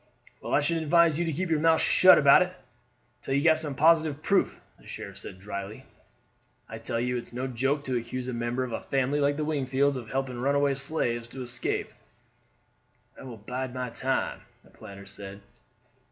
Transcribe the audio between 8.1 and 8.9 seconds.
a member of a